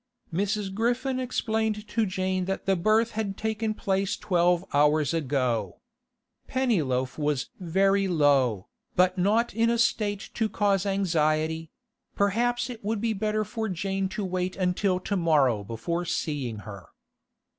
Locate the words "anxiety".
10.87-11.69